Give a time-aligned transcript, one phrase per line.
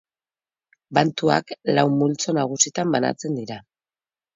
[0.99, 1.45] Bantuak
[1.75, 3.65] lau multzo nagusitan banatzen dira.